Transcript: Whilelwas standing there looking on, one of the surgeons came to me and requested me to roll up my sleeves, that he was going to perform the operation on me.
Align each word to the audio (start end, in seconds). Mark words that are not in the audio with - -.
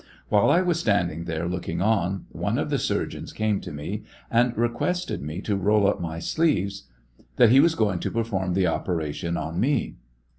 Whilelwas 0.31 0.79
standing 0.79 1.25
there 1.25 1.47
looking 1.47 1.79
on, 1.79 2.25
one 2.29 2.57
of 2.57 2.71
the 2.71 2.79
surgeons 2.79 3.31
came 3.31 3.61
to 3.61 3.71
me 3.71 4.01
and 4.31 4.57
requested 4.57 5.21
me 5.21 5.41
to 5.41 5.55
roll 5.55 5.85
up 5.85 6.01
my 6.01 6.17
sleeves, 6.17 6.87
that 7.35 7.51
he 7.51 7.59
was 7.59 7.75
going 7.75 7.99
to 7.99 8.09
perform 8.09 8.55
the 8.55 8.65
operation 8.65 9.37
on 9.37 9.59
me. 9.59 9.97